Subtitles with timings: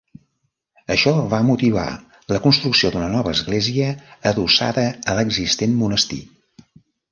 [0.93, 1.83] Això va motivar
[2.33, 3.93] la construcció una nova església
[4.33, 6.23] adossada a l'existent monestir.